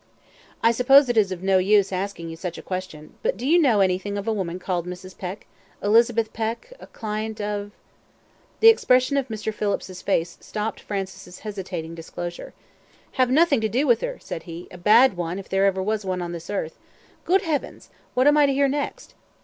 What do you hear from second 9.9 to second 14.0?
face stopped Francis' hesitating disclosure. "Have nothing to do